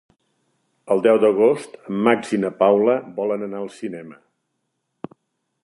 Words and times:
El 0.93 1.01
deu 1.07 1.19
d'agost 1.23 1.75
en 1.91 1.99
Max 2.07 2.33
i 2.37 2.39
na 2.45 2.51
Paula 2.63 2.95
volen 3.19 3.47
anar 3.49 3.61
al 3.61 3.69
cinema. 3.77 4.21